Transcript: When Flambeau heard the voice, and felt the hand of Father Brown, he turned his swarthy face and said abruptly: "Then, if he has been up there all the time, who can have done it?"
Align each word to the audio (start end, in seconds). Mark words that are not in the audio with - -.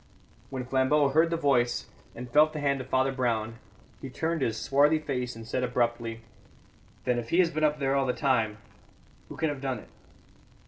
When 0.49 0.65
Flambeau 0.65 1.09
heard 1.09 1.29
the 1.29 1.37
voice, 1.37 1.85
and 2.15 2.27
felt 2.27 2.53
the 2.53 2.59
hand 2.59 2.81
of 2.81 2.87
Father 2.87 3.11
Brown, 3.11 3.59
he 4.01 4.09
turned 4.09 4.41
his 4.41 4.57
swarthy 4.57 4.97
face 4.97 5.35
and 5.35 5.45
said 5.47 5.61
abruptly: 5.63 6.21
"Then, 7.05 7.19
if 7.19 7.29
he 7.29 7.37
has 7.37 7.51
been 7.51 7.63
up 7.63 7.77
there 7.77 7.93
all 7.95 8.07
the 8.07 8.11
time, 8.13 8.57
who 9.29 9.37
can 9.37 9.49
have 9.49 9.61
done 9.61 9.77
it?" 9.77 9.89